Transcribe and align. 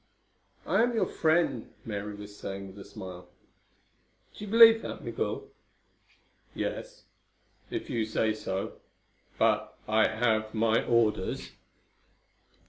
"I 0.65 0.81
am 0.81 0.95
your 0.95 1.05
friend," 1.05 1.71
Mary 1.85 2.15
was 2.15 2.35
saying 2.35 2.65
with 2.65 2.79
a 2.79 2.83
smile. 2.83 3.29
"Do 4.35 4.43
you 4.43 4.49
believe 4.49 4.81
that, 4.81 5.03
Migul?" 5.05 5.51
"Yes. 6.55 7.03
If 7.69 7.87
you 7.87 8.05
say 8.05 8.33
so. 8.33 8.79
But 9.37 9.77
I 9.87 10.07
have 10.07 10.55
my 10.55 10.83
orders." 10.83 11.51